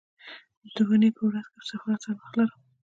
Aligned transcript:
د 0.63 0.65
دونۍ 0.87 1.09
په 1.17 1.21
ورځ 1.29 1.45
د 1.53 1.57
سفارت 1.69 1.99
سره 2.03 2.13
وخت 2.17 2.33
لرم 2.39 2.59